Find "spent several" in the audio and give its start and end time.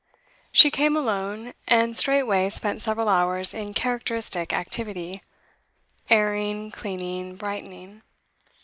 2.49-3.07